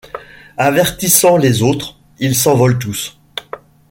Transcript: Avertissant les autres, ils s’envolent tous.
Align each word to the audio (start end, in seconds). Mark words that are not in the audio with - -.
Avertissant 0.57 1.37
les 1.37 1.61
autres, 1.61 1.95
ils 2.17 2.33
s’envolent 2.35 2.79
tous. 2.79 3.19